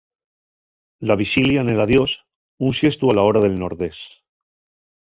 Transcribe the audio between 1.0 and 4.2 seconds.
La vixilia nel adiós, un xestu a la hora del nordés.